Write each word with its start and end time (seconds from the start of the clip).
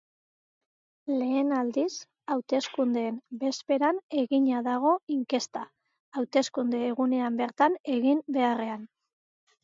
Lehen 1.17 1.49
aldiz, 1.55 1.89
hauteskundeen 2.35 3.19
bezperan 3.43 3.99
egina 4.21 4.61
dago 4.67 4.93
inkesta, 5.17 5.61
hauteskunde-egunean 6.21 7.37
bertan 7.43 7.77
egin 7.97 8.25
beharrean. 8.39 8.89